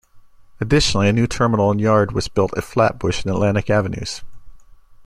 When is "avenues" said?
3.69-4.23